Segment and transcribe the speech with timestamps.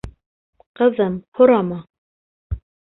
[0.81, 1.81] Ҡыҙым, һорама.